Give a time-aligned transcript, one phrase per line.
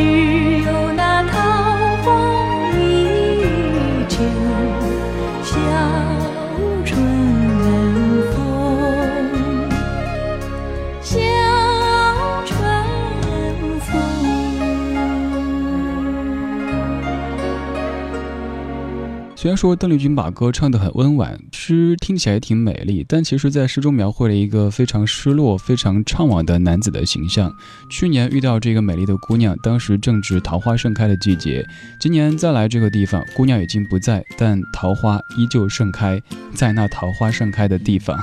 [0.00, 0.79] 雨。
[19.40, 27.50] 虽然说邓丽君把歌唱得很温婉，诗听起来挺美丽，但其实，在诗中描绘了一个非常失落、非常怅惘的男子的形象。
[27.88, 31.66] 去年遇到这个美丽的姑娘，当时正值桃花盛开的季节。
[31.98, 36.20] 今年再来这个地方，姑娘已经不在，但桃花依旧盛开
[36.54, 38.18] 在那桃花盛开的地方。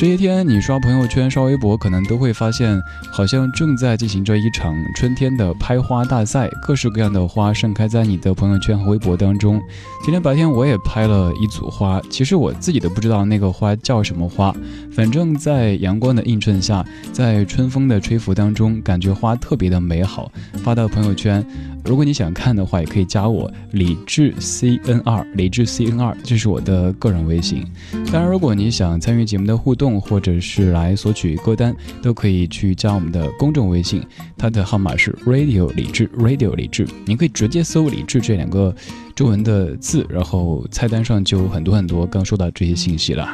[0.00, 2.80] 这些天，你刷朋友圈、刷微博，可能都会发现，
[3.12, 9.60] 好像正在进行着一场春天的拍花大赛，各式各样的花盛开在你的朋友圈和微博当中。
[10.02, 14.56] 今天白天我也拍了一组花，其实我自己都不知道那个花叫什么花，
[14.90, 16.82] 反正在阳光的映衬下，
[17.12, 20.32] 在春风的吹拂当中，感觉花特别的美好，
[20.64, 21.44] 发到朋友圈。
[21.82, 27.66] 如果你想看的话，也可以加我李智 C N 二，李智 C N 二，这是我的个人微信。
[28.12, 34.02] 当然，如果你想参与节目的互动，或者是来索取歌单，都可以去加我们的公众微信，
[34.36, 38.74] 它的号码是 Radio 李智 Radio 李智，您可以直接搜李智这两个
[39.14, 43.26] 中文的字，然后菜单上就有很多很多刚收到这些信息了。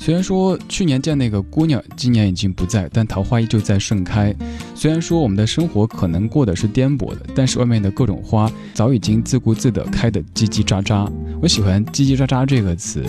[0.00, 4.34] 虽然说去年见那个姑娘，今年已经不在，但桃花依旧在盛开。
[4.74, 11.06] 虽然说我们的生活可能过的是颠簸的，但是外面的各种花早已经自顾自地开得叽叽喳喳。
[11.42, 13.04] 我喜欢“叽叽喳喳”这个词，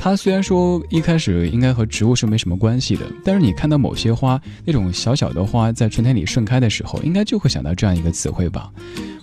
[0.00, 8.72] 它虽然说一开始应该和植物是没什么关系的，但是你看到某些花，那种小小的花在春天里盛开的时候，应该就会想到这样一个词汇吧。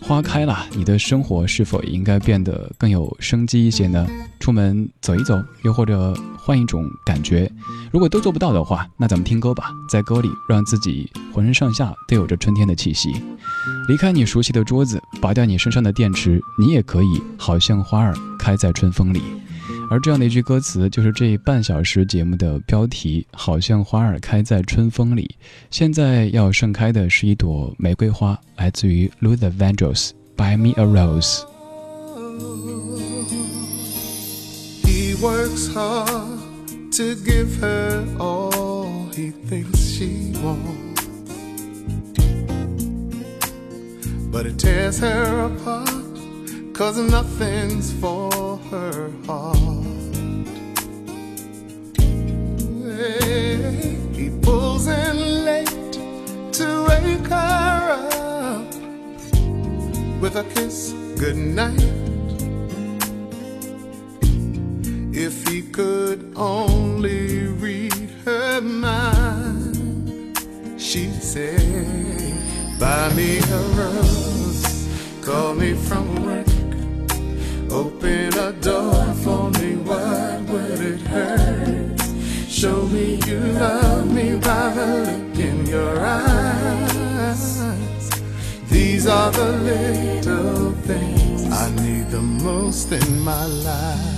[0.08, 4.08] 花开了，你的生活是否也应该变得更有生机一些呢？
[4.40, 7.52] 出门走一走，又或者换一种感觉。
[7.92, 13.22] 如果都做不到的话，那咱们听歌吧，在歌里让自己浑身上下都有着春天的气息。
[13.90, 19.22] 离开你熟悉的桌子，拔掉你身上的电池，你也可以好像花儿开在春风里。
[19.90, 25.36] 而这样的一句歌词，就是这半小时节目的标题，好像花儿开在春风里。
[25.72, 31.42] 现在要盛开的是一朵玫瑰花，来自于 Luther Vandross，《Buy Me a Rose》。
[34.84, 36.38] He works hard
[36.98, 41.06] to give her all he thinks she wants,
[44.32, 46.07] but it tears her apart.
[46.78, 49.58] Cause nothing's for her heart.
[52.86, 55.94] Hey, he pulls in late
[56.54, 57.82] to wake her
[58.14, 58.72] up
[60.22, 61.82] with a kiss goodnight.
[65.12, 70.38] If he could only read her mind,
[70.78, 71.58] she'd say,
[72.80, 74.88] Buy me a rose,
[75.24, 76.47] call me from work
[77.70, 82.00] Open a door for me, what would it hurt?
[82.48, 87.70] Show me you love me by the look in your eyes.
[88.70, 94.18] These are the little things I need the most in my life.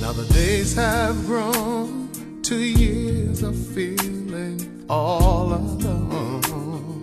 [0.00, 2.08] Now the days have grown
[2.42, 4.25] to years of fear
[4.88, 7.02] all alone.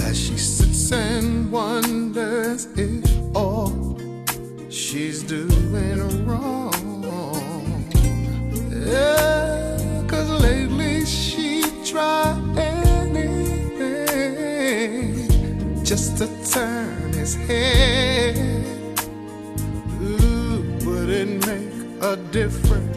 [0.00, 3.04] As she sits and wonders if
[3.34, 3.98] all
[4.70, 6.72] she's doing wrong.
[8.70, 13.94] Yeah, cause lately she tried anything
[15.84, 18.36] just to turn his head.
[20.00, 21.72] Ooh, would it make
[22.02, 22.95] a difference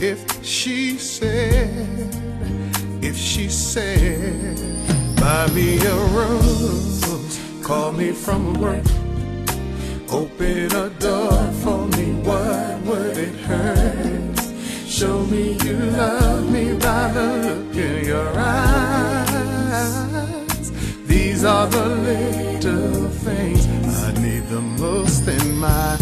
[0.00, 2.14] if she said,
[3.02, 4.56] if she said,
[5.16, 8.84] buy me a rose, call me from work,
[10.10, 14.28] open a door for me, what would it hurt?
[14.98, 19.52] show me you love me by the look in your eyes.
[21.06, 23.66] These are the little things
[24.04, 25.97] I need the most in my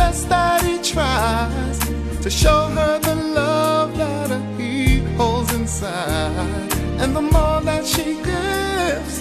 [0.00, 1.78] less that he tries
[2.24, 6.70] to show her the love that he holds inside.
[7.00, 9.14] And the more that she gives,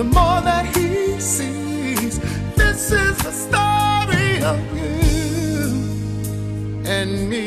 [0.00, 2.14] the more that he sees.
[2.60, 5.64] This is the story of you
[6.96, 7.46] and me.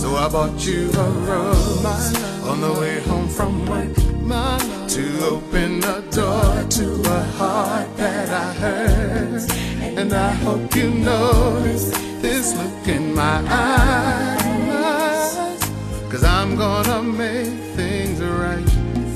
[0.00, 2.08] So I bought you a rose
[2.50, 8.52] on the way home from work to open the door to a heart that I
[8.54, 9.50] heard.
[9.98, 15.34] And I hope you notice this look in my eyes.
[16.10, 18.70] Cause I'm gonna make things right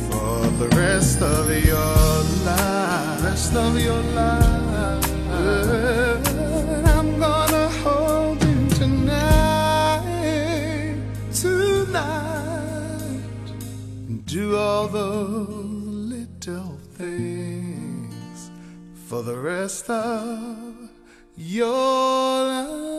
[0.09, 3.23] for the rest of your life.
[3.23, 4.57] Rest of your life.
[14.36, 18.52] Do all those little things
[19.08, 20.90] for the rest of
[21.38, 21.70] your
[22.46, 22.92] life.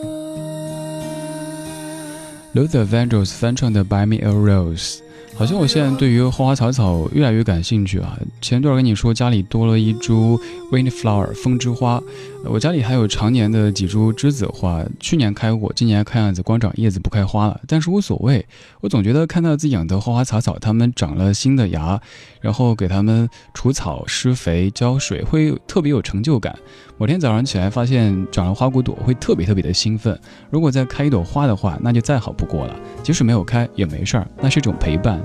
[2.53, 5.01] Luther Vandross 翻唱的《Buy Me a Rose》，
[5.38, 8.18] 好像我现在对于花花草草越来越感兴趣啊。
[8.40, 10.36] 前段跟你说家里多了一株
[10.72, 12.02] Windflower 风之花，
[12.44, 17.60] 我家里还有常年的几株栀子花，去年开过，今年看样子光长叶子不开花了。
[17.68, 18.44] 但是无所谓，
[18.80, 22.00] 我总觉得看到自己养的花花草草，它们长了新的芽，
[22.40, 26.58] 然后给它们除草、施肥、浇水，会特别有成就感。
[26.96, 30.20] 某天早上起来发现长了花骨朵，会特别特别的兴奋。
[30.50, 32.74] 如果再开一朵花的话，那就再好不过了。
[33.04, 35.24] 即使没有开也没事儿，那是一种陪伴。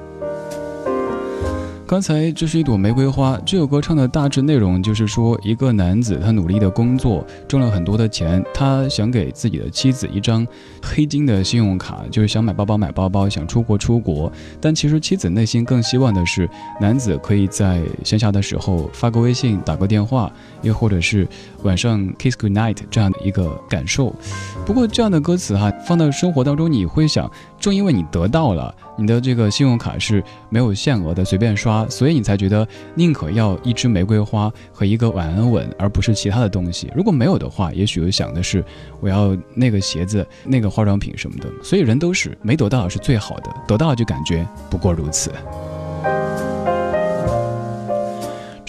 [1.86, 3.40] 刚才这是一朵玫瑰花。
[3.46, 10.48] 这首歌唱的大致内容就是说，一个男子他努力的工作，挣了很多的钱，他想给自己的妻子一张
[10.82, 14.32] 黑金的信用卡，就是想买包包买包包，想出国出国。
[14.62, 16.50] 但其实妻子内心更希望的是，
[16.80, 21.28] 男子可以在闲暇的时候发个微信、打个电话，又或者是
[21.64, 24.16] 晚上 kiss good night 这样的一个感受。
[24.66, 27.30] 不过这样的歌词哈，放到生活当中，你会想，
[27.60, 28.74] 正因为你得到了。
[28.98, 32.66] 你的这个信用卡是没有限额的，随便刷，所以你才觉得
[32.96, 36.90] 宁可要一支玫瑰花和一个晚安吻，而不是其他的东西。
[36.96, 38.64] 如果没有的话，也许想的是
[39.02, 41.50] 我要那个鞋子、那个化妆品什么的。
[41.62, 45.30] 所以人都是没得到是最好的，得到就感觉不过如此。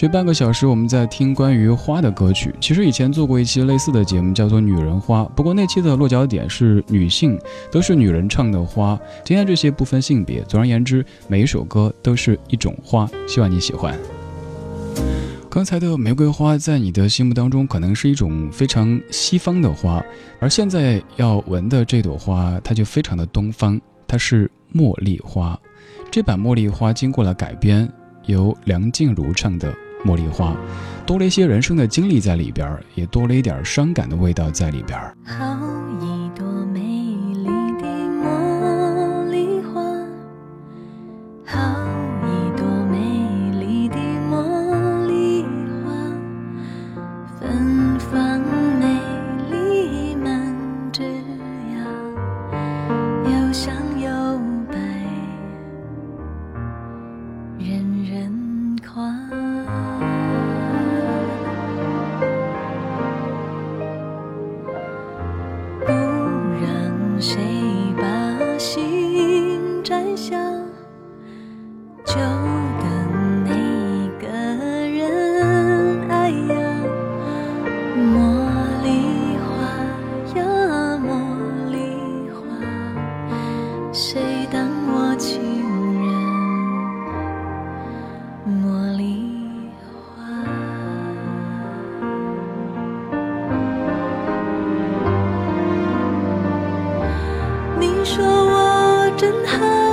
[0.05, 2.53] 这半个小时，我们在听关于花的歌曲。
[2.61, 7.39] 其实以前做过一期类似的节目，叫做《女人花》，不过那期的落脚点是女性，
[7.71, 8.95] 都是女人唱的花。
[9.23, 13.09] 今天这些不分性别，总而言之，每一首歌都是一种花。
[13.27, 13.97] 希望你喜欢。
[15.49, 20.05] 刚才的玫瑰花，在你的心目当中可能是一种非常西方的花，
[20.39, 25.59] 而现在要闻的这朵花，它就非常的东方，它是茉莉花。
[26.11, 27.91] 这版茉莉花经过了改编，
[28.27, 29.73] 由梁静茹唱的。
[30.05, 30.55] 茉莉花，
[31.05, 35.43] 多了一些人生的经历在里边也多了一点伤感的味道在里边好
[35.99, 37.45] 一朵美丽
[37.81, 37.87] 的
[38.21, 39.81] 茉莉花，
[41.45, 41.57] 好
[42.21, 42.97] 一朵美
[43.59, 43.95] 丽的
[44.29, 45.43] 茉莉
[45.83, 45.89] 花，
[47.39, 47.84] 芬
[99.25, 99.84] 人海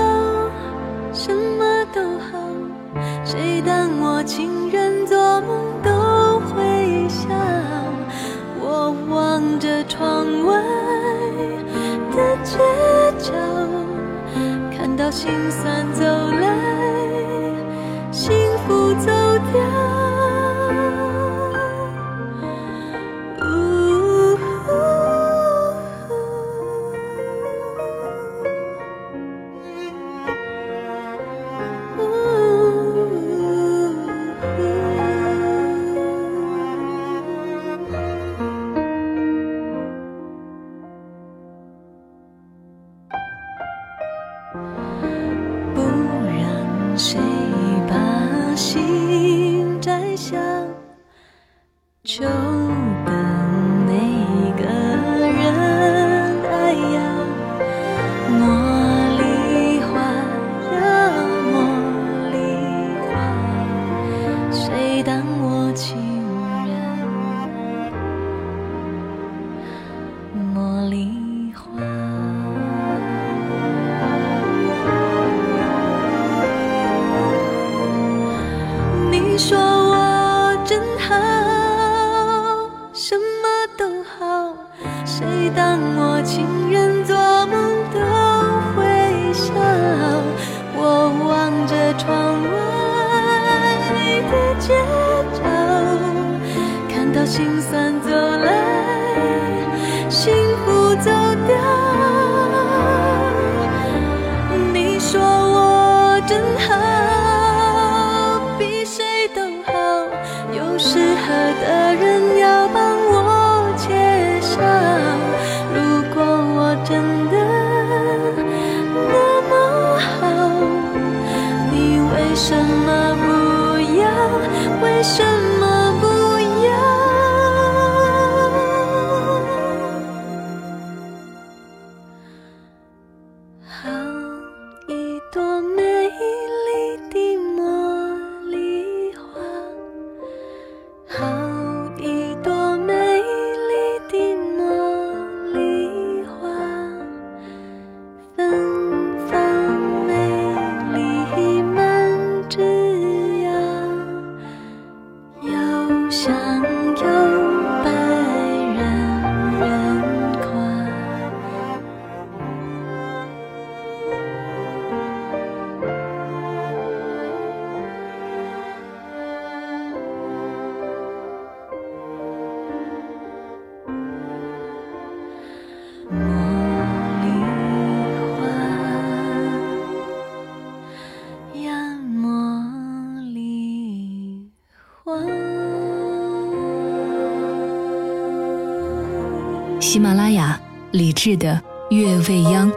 [189.92, 190.58] 喜马拉雅
[190.90, 191.60] 李志的
[191.94, 192.72] 《月未央》。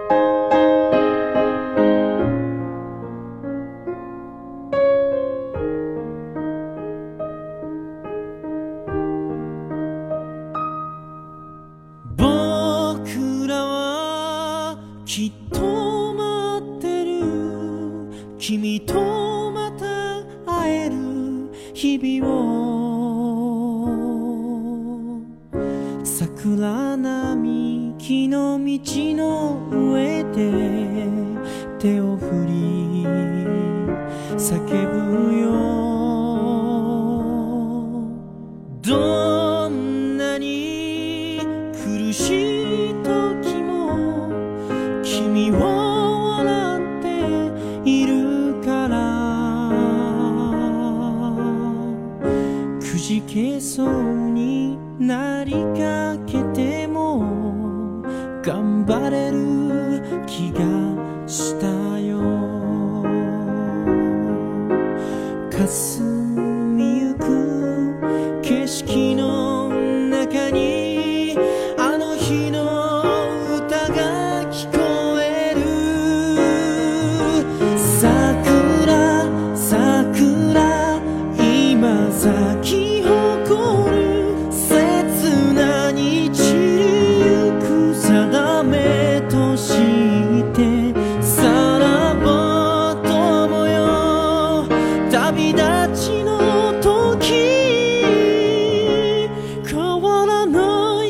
[18.37, 20.21] 君とまた
[20.67, 20.95] える
[21.73, 22.64] 日々を
[28.07, 28.79] 木の道
[29.15, 31.09] の上で
[31.79, 33.03] 手を振り
[34.37, 35.74] 叫ぶよ
[58.45, 60.59] 頑張れる気が
[61.27, 62.21] したよ。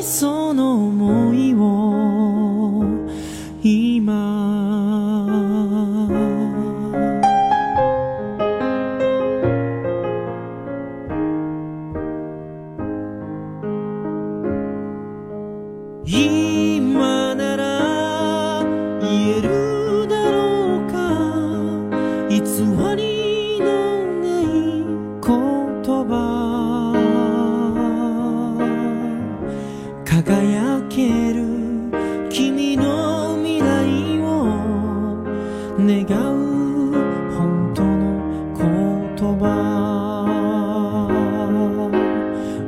[0.06, 0.45] sou.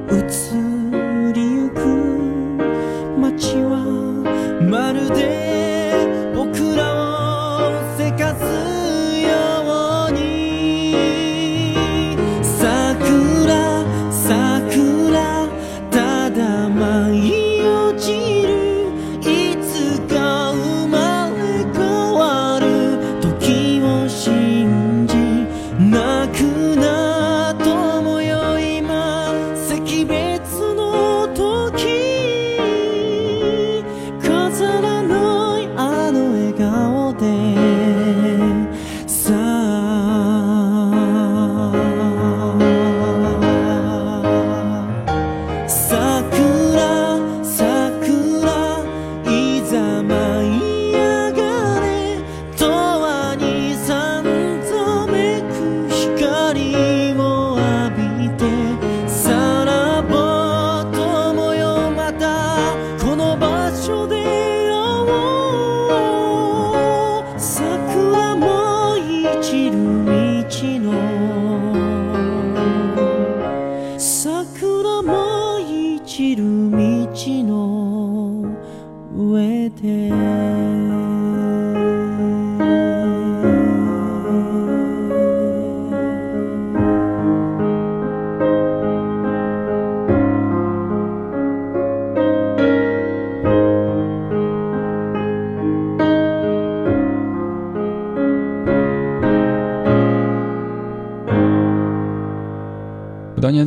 [0.07, 0.56] 如此。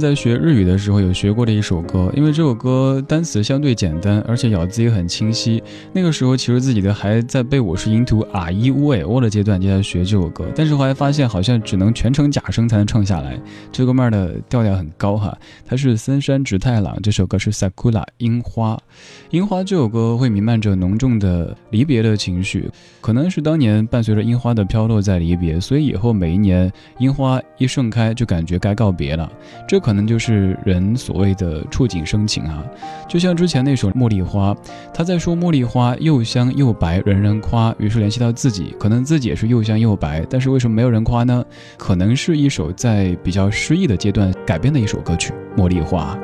[0.00, 5.62] 在学日语的时候有学过的一首歌，因为这首歌单词相对简单，而且咬字也很清晰。
[5.92, 13.38] 那个时候其实自己的还在背我是音图啊一乌诶哦的阶段就在学这首歌，但是后来发现好像只能全程假声才能唱下来。
[13.70, 15.36] 这哥们儿的调调很高哈，
[15.66, 18.80] 他是森山直太郎，这首歌是 Sakura 樱花。
[19.28, 22.70] 樱花这首歌会弥漫着浓重的离别的情绪，
[23.02, 29.30] 可能是当年伴随着樱花的飘落在离别，所以以后每一年樱花一盛开就感觉该告别了。
[29.68, 32.64] 这可可能就是人所谓的触景生情啊，
[33.08, 34.54] 就像之前那首《茉莉花》，
[34.94, 41.44] 他在说茉莉花又香又白，人人夸，于是联系到自己，可能自己也是又香又白，但是为什么没有人夸呢？
[41.76, 46.16] 可能是一首在比较失意的阶段改编的一首歌曲《茉莉花》。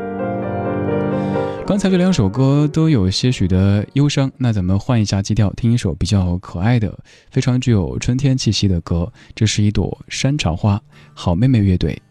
[1.66, 6.96] 刚才这两首歌都有些许的忧伤，那咱们换一下基调，听一首比较可爱的、
[7.32, 9.12] 非常具有春天气息的歌。
[9.34, 10.80] 这是一朵山茶花，
[11.14, 12.00] 好妹妹乐队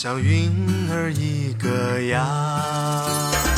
[0.00, 0.48] 像云
[0.92, 3.57] 儿一个样。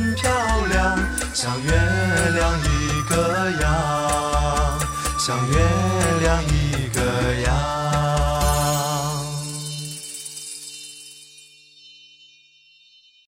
[1.41, 1.71] 像月
[2.35, 2.81] 亮一。
[3.09, 4.79] 个样，
[5.17, 5.80] 像月。